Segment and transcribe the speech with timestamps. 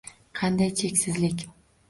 [0.39, 1.47] Qanday cheksizlik…